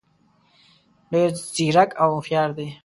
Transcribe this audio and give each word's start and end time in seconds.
ډېر 1.11 1.29
ځیرک 1.53 1.89
او 2.01 2.09
هوښیار 2.15 2.49
دي. 2.57 2.67